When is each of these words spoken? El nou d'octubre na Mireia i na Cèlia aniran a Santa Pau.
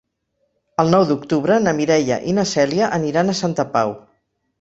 El 0.83 0.87
nou 0.93 1.03
d'octubre 1.09 1.57
na 1.65 1.73
Mireia 1.79 2.17
i 2.31 2.33
na 2.37 2.45
Cèlia 2.53 2.87
aniran 2.99 3.31
a 3.31 3.37
Santa 3.41 3.67
Pau. 3.77 3.93